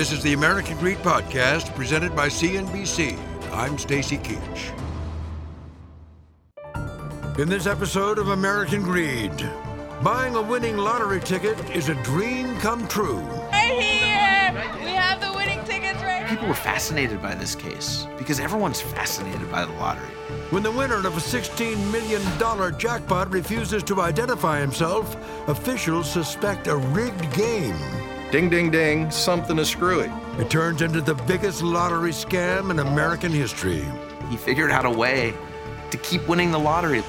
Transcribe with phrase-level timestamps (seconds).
[0.00, 3.18] This is the American Greed Podcast presented by CNBC.
[3.52, 4.72] I'm Stacy Keach.
[7.38, 9.30] In this episode of American Greed,
[10.02, 13.18] buying a winning lottery ticket is a dream come true.
[13.52, 14.80] Right here!
[14.82, 19.52] We have the winning tickets right People were fascinated by this case because everyone's fascinated
[19.52, 20.08] by the lottery.
[20.48, 22.22] When the winner of a $16 million
[22.78, 25.14] jackpot refuses to identify himself,
[25.46, 27.76] officials suspect a rigged game.
[28.30, 30.08] Ding, ding, ding, something is screwy.
[30.38, 33.84] It turns into the biggest lottery scam in American history.
[34.28, 35.34] He figured out a way
[35.90, 37.02] to keep winning the lottery.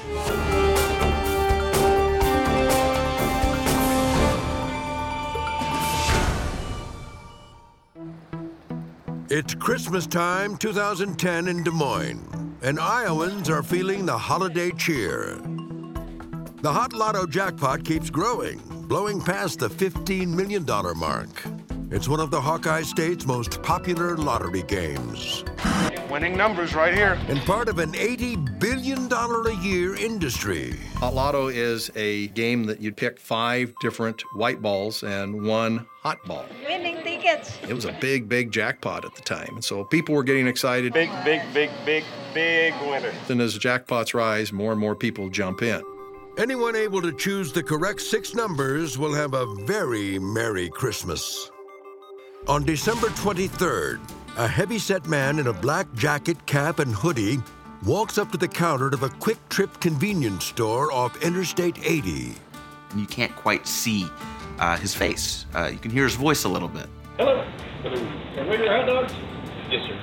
[9.30, 15.36] It's Christmas time 2010 in Des Moines, and Iowans are feeling the holiday cheer.
[16.62, 20.64] The Hot Lotto jackpot keeps growing, blowing past the $15 million
[20.96, 21.44] mark.
[21.90, 25.44] It's one of the Hawkeye State's most popular lottery games.
[26.10, 27.18] Winning numbers right here.
[27.28, 30.74] And part of an $80 billion a year industry.
[30.96, 36.16] Hot Lotto is a game that you'd pick five different white balls and one hot
[36.24, 36.46] ball.
[36.66, 37.58] Winning tickets.
[37.68, 39.50] It was a big, big jackpot at the time.
[39.54, 40.92] And so people were getting excited.
[40.92, 43.12] Big, big, big, big, big winner.
[43.28, 45.82] And as jackpots rise, more and more people jump in.
[46.38, 51.50] Anyone able to choose the correct six numbers will have a very Merry Christmas.
[52.48, 54.00] On December 23rd,
[54.38, 57.38] a heavy-set man in a black jacket, cap, and hoodie
[57.84, 62.32] walks up to the counter of a quick trip convenience store off Interstate 80.
[62.92, 64.06] And you can't quite see
[64.58, 65.44] uh, his face.
[65.54, 66.86] Uh, you can hear his voice a little bit.
[67.18, 67.44] Hello.
[67.82, 67.96] Hello.
[68.34, 69.12] Can we your hot dogs?
[69.70, 69.98] Yes, sir.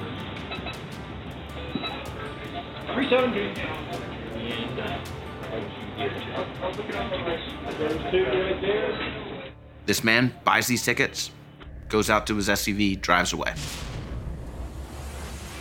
[2.94, 3.48] Three seventy.
[3.48, 5.19] Those two right there.
[9.86, 11.32] This man buys these tickets,
[11.90, 13.52] goes out to his SUV, drives away.
[13.52, 13.56] A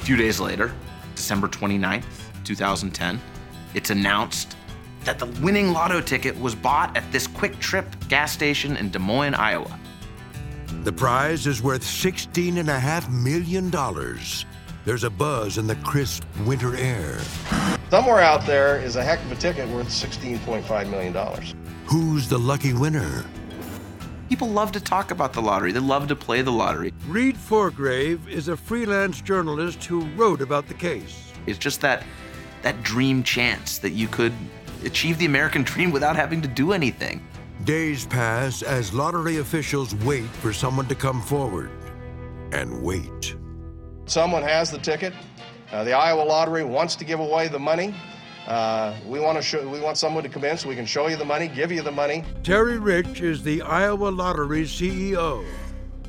[0.04, 0.72] few days later,
[1.16, 2.04] December 29th,
[2.44, 3.20] 2010,
[3.74, 4.56] it's announced
[5.04, 9.34] that the winning lotto ticket was bought at this QuikTrip gas station in Des Moines,
[9.34, 9.78] Iowa.
[10.82, 13.70] The prize is worth $16.5 million.
[14.84, 17.18] There's a buzz in the crisp winter air.
[17.90, 21.14] Somewhere out there is a heck of a ticket worth $16.5 million.
[21.86, 23.24] Who's the lucky winner?
[24.28, 26.92] People love to talk about the lottery, they love to play the lottery.
[27.06, 31.32] Reid Forgrave is a freelance journalist who wrote about the case.
[31.46, 32.04] It's just that
[32.60, 34.34] that dream chance that you could
[34.84, 37.26] achieve the American dream without having to do anything.
[37.64, 41.70] Days pass as lottery officials wait for someone to come forward.
[42.52, 43.34] And wait.
[44.04, 45.14] Someone has the ticket.
[45.70, 47.94] Uh, the Iowa Lottery wants to give away the money.
[48.46, 51.08] Uh, we want to show, we want someone to come in so we can show
[51.08, 52.24] you the money, give you the money.
[52.42, 55.44] Terry Rich is the Iowa Lottery's CEO.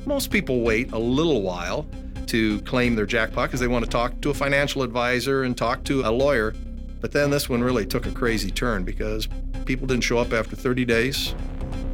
[0.06, 1.86] Most people wait a little while
[2.28, 5.84] to claim their jackpot because they want to talk to a financial advisor and talk
[5.84, 6.54] to a lawyer.
[7.02, 9.28] But then this one really took a crazy turn because
[9.66, 11.34] people didn't show up after 30 days,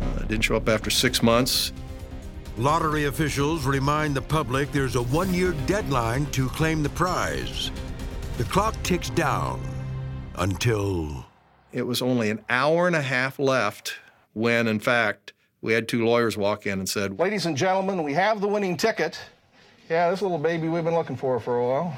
[0.01, 1.73] uh, didn't show up after six months.
[2.59, 7.71] Lottery officials remind the public there's a one year deadline to claim the prize.
[8.39, 9.61] The clock ticks down
[10.37, 11.27] until.
[11.75, 13.97] It was only an hour and a half left
[14.33, 18.15] when, in fact, we had two lawyers walk in and said, Ladies and gentlemen, we
[18.15, 19.19] have the winning ticket.
[19.91, 21.97] Yeah, this little baby we've been looking for for a while.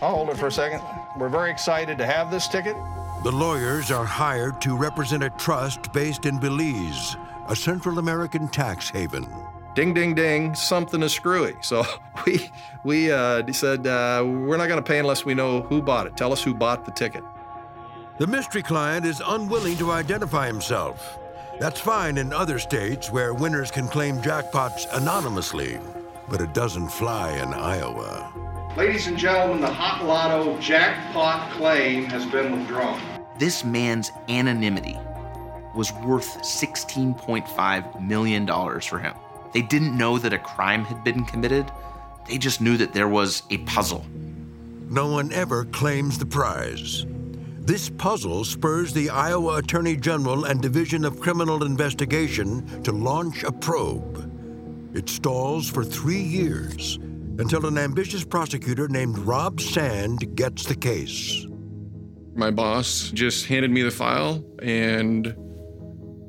[0.00, 0.82] I'll hold it for a second.
[1.16, 2.74] We're very excited to have this ticket.
[3.22, 7.14] The lawyers are hired to represent a trust based in Belize,
[7.48, 9.28] a Central American tax haven.
[9.74, 11.54] Ding, ding, ding, something is screwy.
[11.62, 11.84] So
[12.26, 12.50] we,
[12.84, 16.16] we uh, said, uh, we're not going to pay unless we know who bought it.
[16.16, 17.24] Tell us who bought the ticket.
[18.18, 21.18] The mystery client is unwilling to identify himself.
[21.58, 25.78] That's fine in other states where winners can claim jackpots anonymously,
[26.28, 28.32] but it doesn't fly in Iowa.
[28.76, 33.00] Ladies and gentlemen, the Hot Lotto jackpot claim has been withdrawn.
[33.38, 34.98] This man's anonymity
[35.74, 38.46] was worth $16.5 million
[38.80, 39.14] for him.
[39.52, 41.70] They didn't know that a crime had been committed,
[42.28, 44.06] they just knew that there was a puzzle.
[44.88, 47.06] No one ever claims the prize.
[47.60, 53.52] This puzzle spurs the Iowa Attorney General and Division of Criminal Investigation to launch a
[53.52, 54.30] probe.
[54.94, 56.98] It stalls for three years
[57.38, 61.46] until an ambitious prosecutor named Rob Sand gets the case.
[62.34, 65.34] My boss just handed me the file and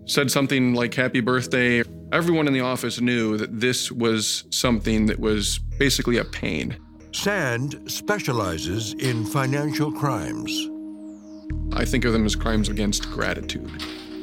[0.06, 1.84] said something like happy birthday.
[2.14, 6.78] Everyone in the office knew that this was something that was basically a pain.
[7.12, 10.52] Sand specializes in financial crimes.
[11.76, 13.82] I think of them as crimes against gratitude,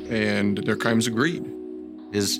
[0.09, 1.45] and they're crimes of greed.
[2.13, 2.39] His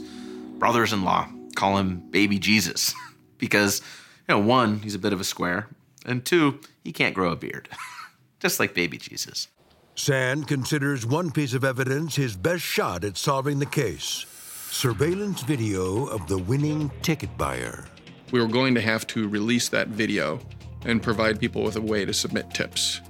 [0.61, 2.95] brothers in law call him Baby Jesus
[3.39, 3.81] because,
[4.29, 5.67] you know, one, he's a bit of a square,
[6.07, 7.69] and two, he can't grow a beard,
[8.39, 9.49] just like Baby Jesus.
[9.97, 14.27] Sand considers one piece of evidence his best shot at solving the case
[14.71, 17.87] surveillance video of the winning ticket buyer.
[18.31, 20.41] We were going to have to release that video
[20.85, 23.01] and provide people with a way to submit tips.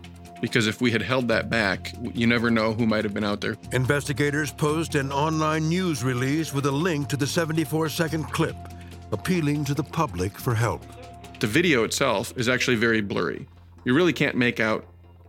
[0.40, 3.42] Because if we had held that back, you never know who might have been out
[3.42, 3.56] there.
[3.72, 8.56] Investigators post an online news release with a link to the 74 second clip,
[9.12, 10.82] appealing to the public for help.
[11.40, 13.46] The video itself is actually very blurry.
[13.84, 14.86] You really can't make out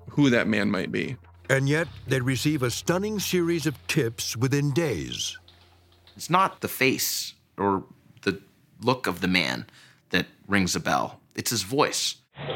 [0.10, 1.18] who that man might be.
[1.50, 5.38] And yet, they receive a stunning series of tips within days.
[6.16, 7.84] It's not the face or
[8.24, 8.42] the
[8.82, 9.66] look of the man
[10.10, 12.16] that rings a bell, it's his voice.
[12.38, 12.48] Yes,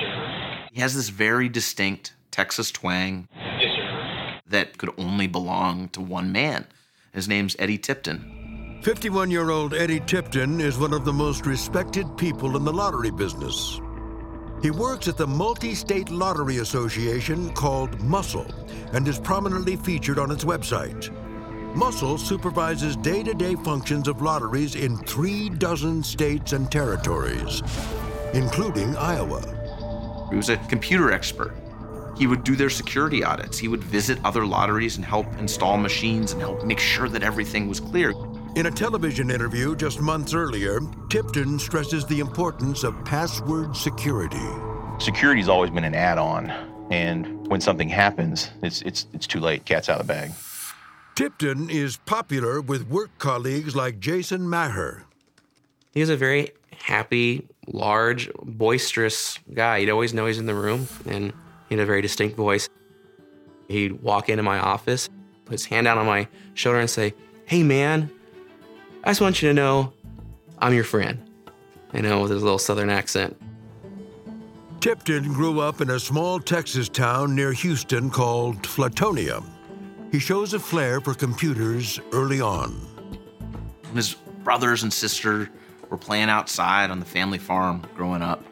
[0.00, 0.68] sir.
[0.72, 6.66] He has this very distinct Texas twang Yes, that could only belong to one man.
[7.12, 8.80] His name's Eddie Tipton.
[8.82, 13.10] 51 year old Eddie Tipton is one of the most respected people in the lottery
[13.10, 13.78] business.
[14.62, 20.30] He works at the Multi State Lottery Association called MUSL and is prominently featured on
[20.30, 21.10] its website.
[21.74, 27.62] MUSL supervises day to day functions of lotteries in three dozen states and territories,
[28.34, 29.40] including Iowa.
[30.30, 31.54] He was a computer expert.
[32.18, 33.56] He would do their security audits.
[33.56, 37.68] He would visit other lotteries and help install machines and help make sure that everything
[37.68, 38.14] was clear.
[38.56, 44.48] In a television interview just months earlier, Tipton stresses the importance of password security.
[44.98, 46.50] Security's always been an add-on,
[46.90, 49.64] and when something happens, it's it's it's too late.
[49.64, 50.32] Cat's out of the bag.
[51.20, 55.04] Tipton is popular with work colleagues like Jason Maher.
[55.92, 59.76] He was a very happy, large, boisterous guy.
[59.76, 61.34] You'd always know he's in the room, and
[61.68, 62.70] he had a very distinct voice.
[63.68, 65.10] He'd walk into my office,
[65.44, 67.12] put his hand out on my shoulder, and say,
[67.44, 68.10] Hey, man,
[69.04, 69.92] I just want you to know
[70.58, 71.22] I'm your friend.
[71.92, 73.38] You know, with his little southern accent.
[74.80, 79.44] Tipton grew up in a small Texas town near Houston called Flatonia.
[80.10, 82.80] He shows a flair for computers early on.
[83.94, 84.14] His
[84.44, 85.50] brothers and sister
[85.88, 88.44] were playing outside on the family farm growing up,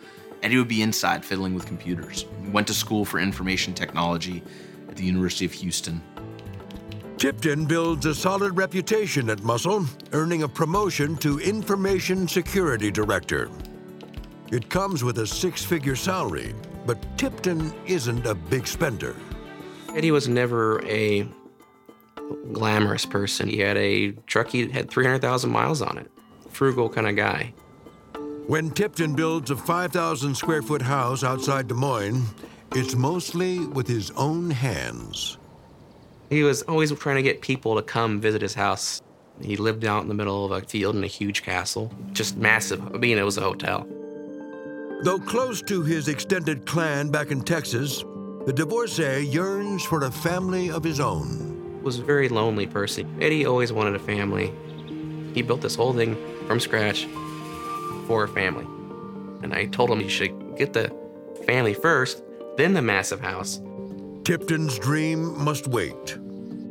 [0.42, 2.26] Eddie would be inside fiddling with computers.
[2.42, 4.42] He went to school for information technology
[4.88, 6.00] at the University of Houston.
[7.16, 13.50] Tipton builds a solid reputation at MUSL, earning a promotion to Information Security Director.
[14.52, 16.54] It comes with a six figure salary,
[16.86, 19.16] but Tipton isn't a big spender.
[19.96, 21.26] Eddie was never a
[22.52, 23.48] glamorous person.
[23.48, 26.10] He had a truck, he had 300,000 miles on it.
[26.50, 27.52] Frugal kind of guy.
[28.46, 32.24] When Tipton builds a 5,000 square foot house outside Des Moines,
[32.74, 35.36] it's mostly with his own hands.
[36.30, 39.02] He was always trying to get people to come visit his house.
[39.40, 42.82] He lived out in the middle of a field in a huge castle, just massive.
[42.94, 43.86] I mean, it was a hotel.
[45.02, 48.04] Though close to his extended clan back in Texas,
[48.46, 51.57] the divorcee yearns for a family of his own.
[51.88, 53.16] Was a very lonely person.
[53.18, 54.52] Eddie always wanted a family.
[55.32, 57.06] He built this whole thing from scratch
[58.06, 58.66] for a family.
[59.42, 60.94] And I told him he should get the
[61.46, 62.22] family first,
[62.58, 63.62] then the massive house.
[64.22, 66.18] Tipton's dream must wait.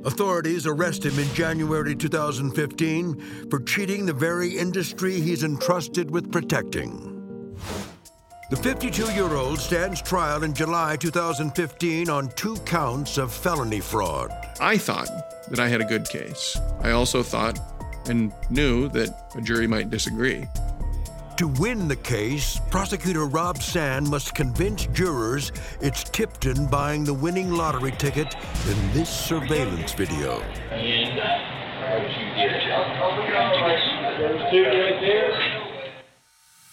[0.05, 7.16] Authorities arrest him in January 2015 for cheating the very industry he's entrusted with protecting.
[8.50, 14.32] The 52 year old stands trial in July 2015 on two counts of felony fraud.
[14.62, 15.10] I thought
[15.50, 16.58] that I had a good case.
[16.80, 17.60] I also thought
[18.08, 20.48] and knew that a jury might disagree.
[21.36, 25.51] To win the case, prosecutor Rob Sand must convince jurors
[25.82, 28.34] it's Tipton buying the winning lottery ticket
[28.66, 30.39] in this surveillance video.
[34.18, 35.56] There's two right there.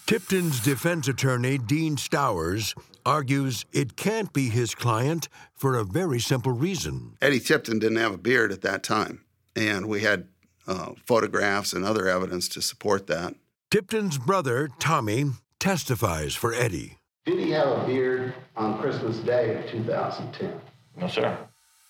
[0.05, 2.75] Tipton's defense attorney, Dean Stowers,
[3.07, 7.17] argues it can't be his client for a very simple reason.
[7.23, 10.27] Eddie Tipton didn't have a beard at that time, and we had
[10.67, 13.33] uh, photographs and other evidence to support that.
[13.71, 16.97] Tipton's brother, Tommy, testifies for Eddie.
[17.25, 20.53] Did he have a beard on Christmas Day of 2010?
[20.97, 21.35] No, sir.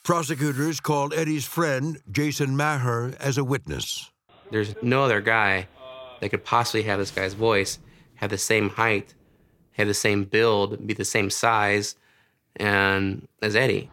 [0.06, 4.10] Prosecutors called Eddie's friend, Jason Maher, as a witness.
[4.52, 5.68] There's no other guy
[6.22, 7.80] that could possibly have this guy's voice,
[8.16, 9.14] have the same height,
[9.74, 11.96] have the same build, be the same size,
[12.56, 13.90] and as Eddie.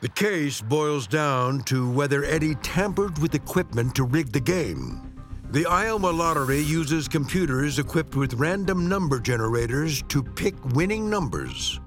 [0.00, 5.12] The case boils down to whether Eddie tampered with equipment to rig the game.
[5.50, 11.80] The Iowa Lottery uses computers equipped with random number generators to pick winning numbers.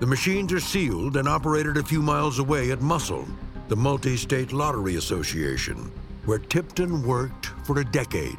[0.00, 3.26] The machines are sealed and operated a few miles away at MUSL,
[3.68, 5.90] the Multi State Lottery Association,
[6.24, 8.38] where Tipton worked for a decade.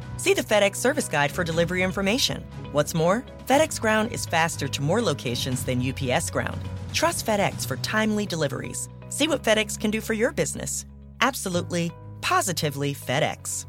[0.21, 2.43] See the FedEx service guide for delivery information.
[2.73, 6.61] What's more, FedEx Ground is faster to more locations than UPS Ground.
[6.93, 8.87] Trust FedEx for timely deliveries.
[9.09, 10.85] See what FedEx can do for your business.
[11.21, 13.65] Absolutely, positively FedEx.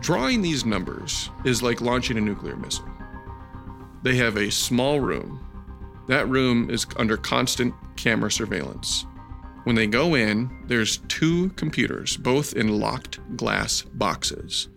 [0.00, 2.90] Drawing these numbers is like launching a nuclear missile.
[4.02, 5.38] They have a small room.
[6.08, 9.06] That room is under constant camera surveillance.
[9.64, 14.68] When they go in, there's two computers, both in locked glass boxes.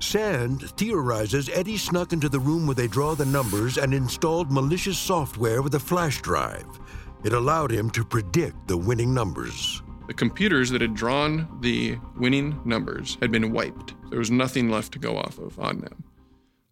[0.00, 4.98] Sand theorizes Eddie snuck into the room where they draw the numbers and installed malicious
[4.98, 6.66] software with a flash drive.
[7.22, 9.80] It allowed him to predict the winning numbers.
[10.08, 13.94] The computers that had drawn the winning numbers had been wiped.
[14.10, 16.02] There was nothing left to go off of on them.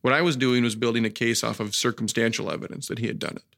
[0.00, 3.20] What I was doing was building a case off of circumstantial evidence that he had
[3.20, 3.56] done it.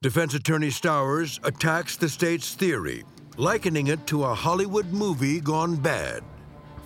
[0.00, 3.04] Defense attorney Stowers attacks the state's theory,
[3.36, 6.22] likening it to a Hollywood movie gone bad.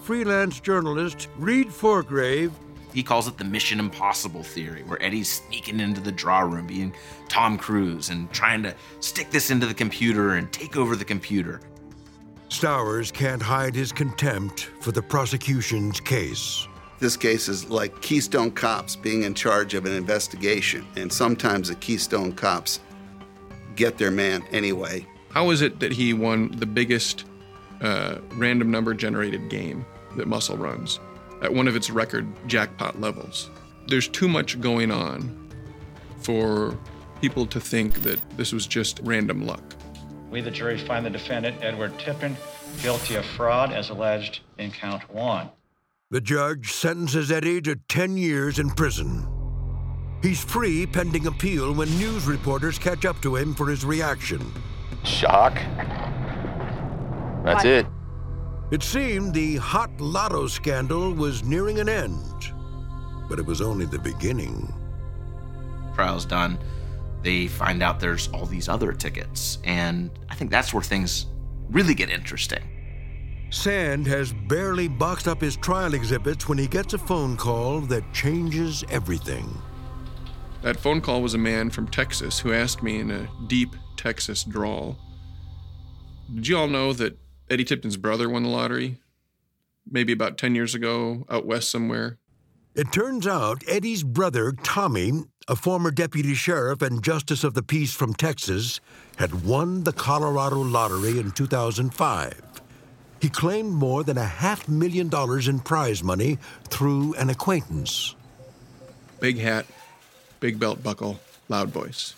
[0.02, 2.52] Freelance journalist Reid Forgrave
[2.94, 6.94] He calls it the Mission Impossible theory, where Eddie's sneaking into the draw room, being
[7.28, 11.60] Tom Cruise, and trying to stick this into the computer and take over the computer.
[12.48, 16.66] Stowers can't hide his contempt for the prosecution's case.
[16.98, 21.74] This case is like Keystone Cops being in charge of an investigation, and sometimes the
[21.74, 22.80] Keystone Cops
[23.76, 25.06] get their man anyway.
[25.30, 27.25] How is it that he won the biggest
[27.80, 29.85] uh, random number generated game
[30.16, 31.00] that MUSL runs
[31.42, 33.50] at one of its record jackpot levels?
[33.87, 35.50] There's too much going on
[36.20, 36.76] for
[37.20, 39.62] people to think that this was just random luck.
[40.30, 42.37] We, the jury, find the defendant, Edward Tipton,
[42.82, 45.50] guilty of fraud as alleged in count one.
[46.11, 49.26] The judge sentences Eddie to 10 years in prison.
[50.23, 54.40] He's free pending appeal when news reporters catch up to him for his reaction.
[55.04, 55.54] Shock.
[57.45, 57.87] That's it.
[58.71, 62.52] It seemed the hot lotto scandal was nearing an end,
[63.28, 64.73] but it was only the beginning.
[65.95, 66.59] Trial's done.
[67.23, 71.26] They find out there's all these other tickets, and I think that's where things
[71.71, 72.62] really get interesting.
[73.50, 78.12] Sand has barely boxed up his trial exhibits when he gets a phone call that
[78.12, 79.49] changes everything.
[80.61, 84.44] That phone call was a man from Texas who asked me in a deep Texas
[84.44, 84.96] drawl
[86.34, 87.18] Did you all know that
[87.50, 88.98] Eddie Tipton's brother won the lottery?
[89.90, 92.18] Maybe about 10 years ago, out west somewhere.
[92.74, 95.12] It turns out Eddie's brother, Tommy,
[95.48, 98.80] a former deputy sheriff and justice of the peace from Texas,
[99.16, 102.40] had won the Colorado lottery in 2005.
[103.20, 106.38] He claimed more than a half million dollars in prize money
[106.68, 108.14] through an acquaintance.
[109.18, 109.66] Big hat,
[110.38, 112.14] big belt buckle, loud voice.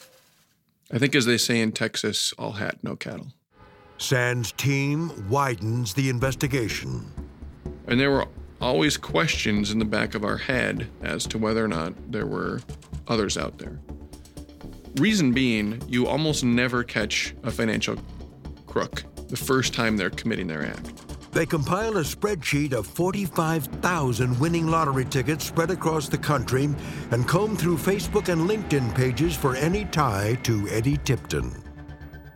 [0.92, 3.28] I think, as they say in Texas, all hat, no cattle.
[3.98, 7.06] Sand's team widens the investigation.
[7.86, 8.26] And there were
[8.60, 12.60] always questions in the back of our head as to whether or not there were
[13.08, 13.78] others out there.
[14.96, 17.96] Reason being, you almost never catch a financial
[18.66, 20.99] crook the first time they're committing their act.
[21.32, 26.68] They compile a spreadsheet of 45,000 winning lottery tickets spread across the country
[27.12, 31.52] and comb through Facebook and LinkedIn pages for any tie to Eddie Tipton.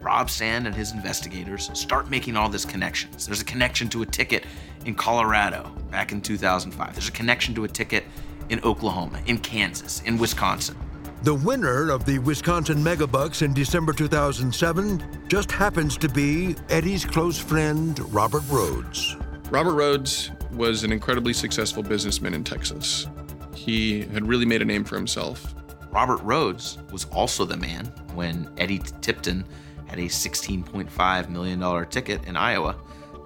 [0.00, 3.26] Rob Sand and his investigators start making all these connections.
[3.26, 4.44] There's a connection to a ticket
[4.84, 6.94] in Colorado back in 2005.
[6.94, 8.04] There's a connection to a ticket
[8.48, 10.76] in Oklahoma, in Kansas, in Wisconsin.
[11.25, 17.38] The winner of the Wisconsin Megabucks in December 2007 just happens to be Eddie's close
[17.38, 19.16] friend, Robert Rhodes.
[19.49, 23.07] Robert Rhodes was an incredibly successful businessman in Texas.
[23.54, 25.54] He had really made a name for himself.
[25.90, 29.47] Robert Rhodes was also the man when Eddie Tipton
[29.87, 32.76] had a $16.5 million ticket in Iowa.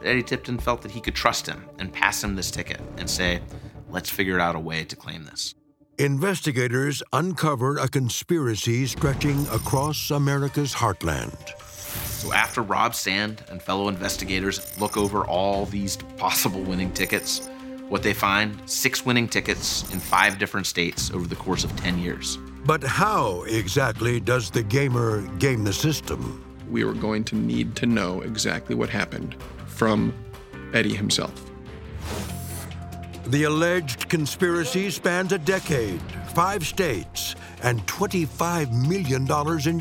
[0.04, 3.40] Eddie Tipton felt that he could trust him and pass him this ticket and say,
[3.90, 5.56] let's figure out a way to claim this.
[5.98, 11.36] Investigators uncovered a conspiracy stretching across America's heartland.
[12.20, 17.48] So after Rob Sand and fellow investigators look over all these possible winning tickets,
[17.88, 21.98] what they find six winning tickets in five different states over the course of 10
[21.98, 22.38] years.
[22.64, 26.44] But how exactly does the gamer game the system?
[26.70, 29.34] We were going to need to know exactly what happened
[29.66, 30.14] from
[30.72, 31.47] Eddie himself.
[33.28, 36.00] The alleged conspiracy spans a decade,
[36.32, 39.26] five states, and $25 million in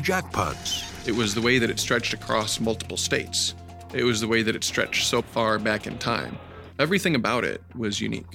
[0.02, 1.08] jackpots.
[1.08, 3.54] It was the way that it stretched across multiple states.
[3.94, 6.36] It was the way that it stretched so far back in time.
[6.78, 8.26] Everything about it was unique.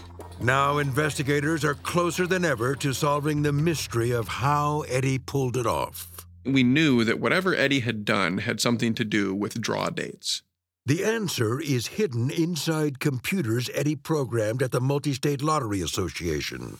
[0.41, 5.67] Now, investigators are closer than ever to solving the mystery of how Eddie pulled it
[5.67, 6.25] off.
[6.43, 10.41] We knew that whatever Eddie had done had something to do with draw dates.
[10.85, 16.77] The answer is hidden inside computers Eddie programmed at the Multi State Lottery Association.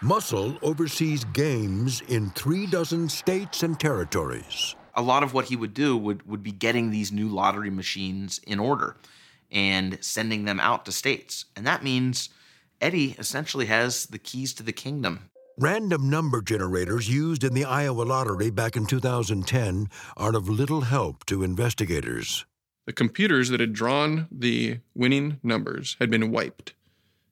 [0.00, 4.76] MUSL oversees games in three dozen states and territories.
[4.94, 8.40] A lot of what he would do would, would be getting these new lottery machines
[8.46, 8.94] in order
[9.50, 11.46] and sending them out to states.
[11.56, 12.28] And that means
[12.80, 15.30] Eddie essentially has the keys to the kingdom.
[15.58, 21.26] Random number generators used in the Iowa lottery back in 2010 are of little help
[21.26, 22.46] to investigators.
[22.90, 26.74] The computers that had drawn the winning numbers had been wiped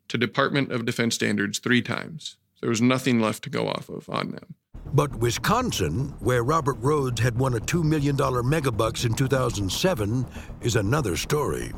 [0.07, 2.37] to Department of Defense standards three times.
[2.61, 4.55] There was nothing left to go off of on them.
[4.95, 10.25] But Wisconsin, where Robert Rhodes had won a $2 million megabucks in 2007,
[10.61, 11.73] is another story.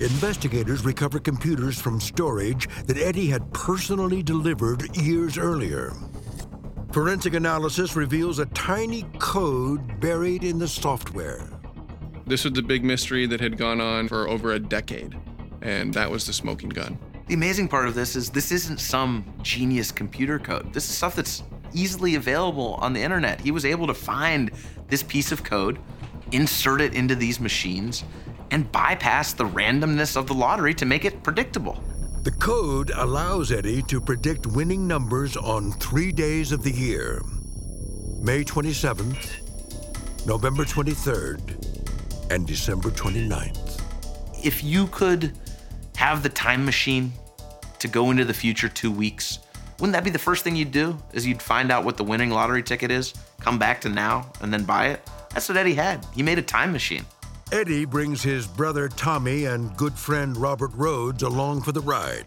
[0.00, 5.92] Investigators recover computers from storage that Eddie had personally delivered years earlier.
[6.90, 11.53] Forensic analysis reveals a tiny code buried in the software.
[12.26, 15.14] This was the big mystery that had gone on for over a decade,
[15.60, 16.98] and that was the smoking gun.
[17.26, 20.72] The amazing part of this is this isn't some genius computer code.
[20.72, 21.42] This is stuff that's
[21.74, 23.40] easily available on the internet.
[23.40, 24.50] He was able to find
[24.88, 25.78] this piece of code,
[26.32, 28.04] insert it into these machines,
[28.50, 31.82] and bypass the randomness of the lottery to make it predictable.
[32.22, 37.20] The code allows Eddie to predict winning numbers on three days of the year
[38.22, 41.73] May 27th, November 23rd,
[42.30, 43.82] and December 29th.
[44.44, 45.38] If you could
[45.96, 47.12] have the time machine
[47.78, 49.40] to go into the future two weeks,
[49.78, 50.96] wouldn't that be the first thing you'd do?
[51.12, 54.52] Is you'd find out what the winning lottery ticket is, come back to now, and
[54.52, 55.08] then buy it?
[55.30, 56.06] That's what Eddie had.
[56.14, 57.04] He made a time machine.
[57.52, 62.24] Eddie brings his brother Tommy and good friend Robert Rhodes along for the ride.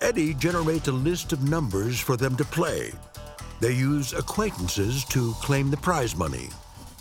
[0.00, 2.92] Eddie generates a list of numbers for them to play.
[3.60, 6.48] They use acquaintances to claim the prize money.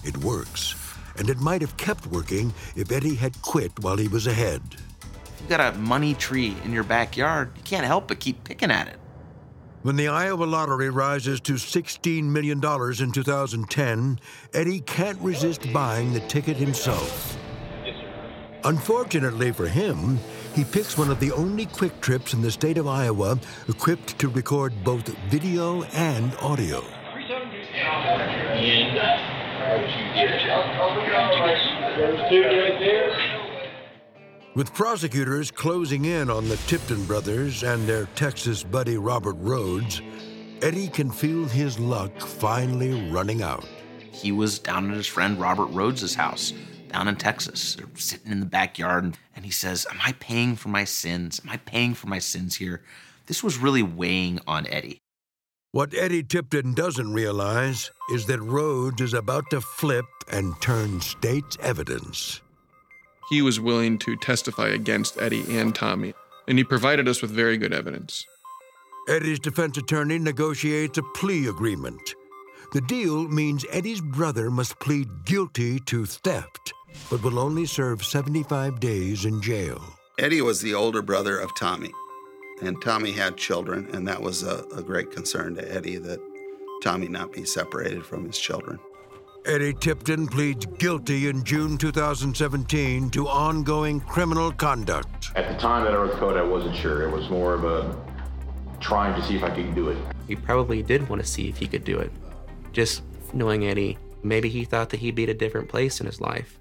[0.04, 0.72] It works,
[1.18, 4.62] and it might have kept working if Eddie had quit while he was ahead.
[4.74, 8.72] If you've got a money tree in your backyard, you can't help but keep picking
[8.72, 9.00] at it.
[9.82, 14.20] When the Iowa lottery rises to $16 million in 2010,
[14.54, 17.38] Eddie can't resist buying the ticket himself.
[18.66, 20.20] Unfortunately for him,
[20.54, 24.74] he picks one of the only QuikTrips in the state of Iowa equipped to record
[24.84, 26.84] both video and audio.
[34.56, 40.02] With prosecutors closing in on the Tipton brothers and their Texas buddy Robert Rhodes,
[40.62, 43.64] Eddie can feel his luck finally running out.
[44.12, 46.52] He was down at his friend Robert Rhodes' house
[46.92, 47.78] down in Texas.
[47.96, 51.40] Sitting in the backyard, and he says, Am I paying for my sins?
[51.44, 52.82] Am I paying for my sins here?
[53.28, 55.02] This was really weighing on Eddie.
[55.72, 61.60] What Eddie Tipton doesn't realize is that Rhodes is about to flip and turn state's
[61.62, 62.42] evidence.
[63.30, 66.16] He was willing to testify against Eddie and Tommy,
[66.48, 68.26] and he provided us with very good evidence.
[69.08, 72.16] Eddie's defense attorney negotiates a plea agreement.
[72.74, 76.74] The deal means Eddie's brother must plead guilty to theft,
[77.12, 79.80] but will only serve 75 days in jail.
[80.18, 81.92] Eddie was the older brother of Tommy,
[82.62, 86.20] and Tommy had children, and that was a, a great concern to Eddie that
[86.82, 88.80] Tommy not be separated from his children.
[89.46, 95.32] Eddie Tipton pleads guilty in June 2017 to ongoing criminal conduct.
[95.36, 97.04] At the time that I wrote the code, I wasn't sure.
[97.04, 97.96] It was more of a
[98.80, 99.98] trying to see if I could do it.
[100.28, 102.12] He probably did want to see if he could do it.
[102.74, 106.22] Just knowing Eddie, maybe he thought that he'd be at a different place in his
[106.22, 106.60] life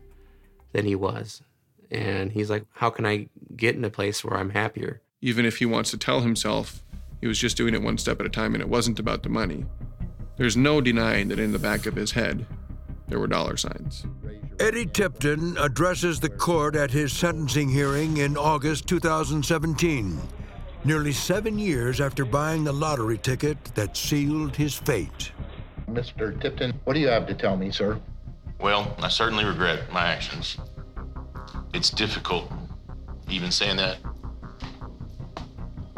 [0.73, 1.43] than he was.
[1.91, 5.03] And he's like, how can I get in a place where I'm happier?
[5.21, 6.83] Even if he wants to tell himself
[7.21, 9.29] he was just doing it one step at a time and it wasn't about the
[9.29, 9.65] money,
[10.37, 12.47] there's no denying that in the back of his head,
[13.09, 14.07] there were dollar signs.
[14.61, 20.21] Eddie Tipton addresses the court at his sentencing hearing in August 2017,
[20.85, 25.33] nearly seven years after buying the lottery ticket that sealed his fate.
[25.91, 26.41] Mr.
[26.41, 28.01] Tipton, what do you have to tell me, sir?
[28.61, 30.59] Well, I certainly regret my actions.
[31.75, 32.53] It's difficult,
[33.29, 33.99] even saying that,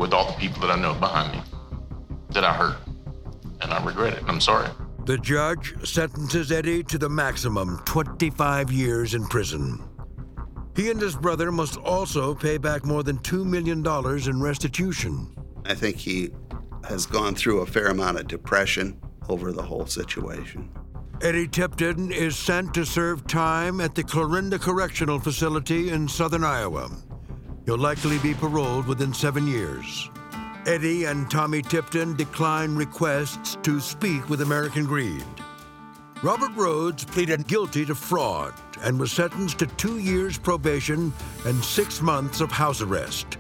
[0.01, 1.43] with all the people that I know behind me
[2.31, 2.79] that I hurt.
[3.61, 4.25] And I regret it.
[4.27, 4.71] I'm sorry.
[5.05, 9.85] The judge sentences Eddie to the maximum 25 years in prison.
[10.75, 13.87] He and his brother must also pay back more than $2 million
[14.27, 15.37] in restitution.
[15.67, 16.31] I think he
[16.89, 20.71] has gone through a fair amount of depression over the whole situation.
[21.21, 26.91] Eddie Tipton is sent to serve time at the Clarinda Correctional Facility in southern Iowa.
[27.66, 30.11] He'll likely be paroled within seven years.
[30.66, 35.25] Eddie and Tommy Tipton decline requests to speak with American Greed.
[36.23, 41.12] Robert Rhodes pleaded guilty to fraud and was sentenced to two years probation
[41.46, 43.38] and six months of house arrest.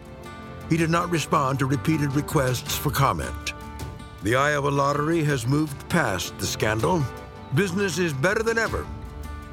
[0.70, 3.52] He did not respond to repeated requests for comment.
[4.22, 7.02] The Iowa lottery has moved past the scandal.
[7.54, 8.86] Business is better than ever,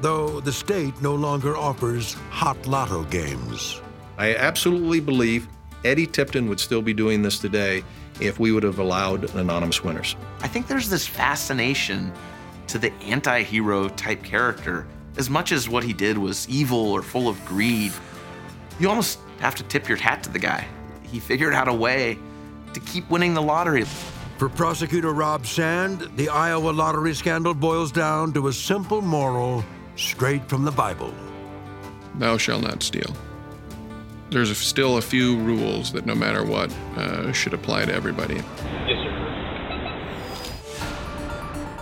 [0.00, 3.82] though the state no longer offers hot lotto games.
[4.18, 5.48] I absolutely believe
[5.84, 7.84] Eddie Tipton would still be doing this today
[8.20, 10.16] if we would have allowed anonymous winners.
[10.40, 12.12] I think there's this fascination
[12.66, 14.86] to the anti hero type character.
[15.16, 17.92] As much as what he did was evil or full of greed,
[18.80, 20.66] you almost have to tip your hat to the guy.
[21.02, 22.18] He figured out a way
[22.74, 23.84] to keep winning the lottery.
[24.36, 29.64] For prosecutor Rob Sand, the Iowa lottery scandal boils down to a simple moral
[29.96, 31.12] straight from the Bible
[32.18, 33.14] Thou shalt not steal.
[34.30, 38.34] There's a, still a few rules that, no matter what, uh, should apply to everybody.
[38.34, 38.44] Yes,
[38.88, 39.14] sir.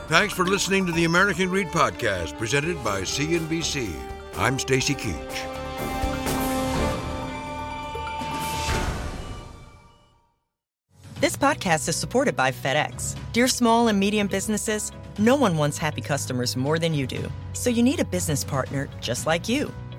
[0.09, 3.93] Thanks for listening to the American Greed Podcast, presented by CNBC.
[4.37, 5.53] I'm Stacy Keach.
[11.19, 13.17] This podcast is supported by FedEx.
[13.33, 17.29] Dear small and medium businesses, no one wants happy customers more than you do.
[17.55, 19.73] So you need a business partner just like you.